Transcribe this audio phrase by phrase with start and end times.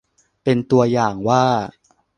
[0.43, 1.43] เป็นตัวอย่างว่า